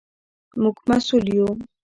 [0.61, 1.49] موږ مسوول یو.